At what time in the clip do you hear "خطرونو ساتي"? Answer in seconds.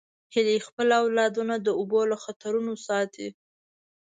2.23-3.27